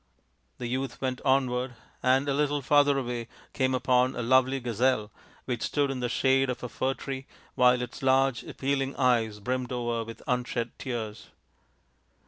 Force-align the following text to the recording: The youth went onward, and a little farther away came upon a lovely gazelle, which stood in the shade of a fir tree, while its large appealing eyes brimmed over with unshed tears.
The 0.57 0.65
youth 0.65 0.99
went 0.99 1.21
onward, 1.23 1.75
and 2.01 2.27
a 2.27 2.33
little 2.33 2.63
farther 2.63 2.97
away 2.97 3.27
came 3.53 3.75
upon 3.75 4.15
a 4.15 4.23
lovely 4.23 4.59
gazelle, 4.59 5.11
which 5.45 5.61
stood 5.61 5.91
in 5.91 5.99
the 5.99 6.09
shade 6.09 6.49
of 6.49 6.63
a 6.63 6.69
fir 6.69 6.95
tree, 6.95 7.27
while 7.53 7.83
its 7.83 8.01
large 8.01 8.43
appealing 8.43 8.95
eyes 8.95 9.39
brimmed 9.39 9.71
over 9.71 10.03
with 10.03 10.23
unshed 10.25 10.71
tears. 10.79 11.27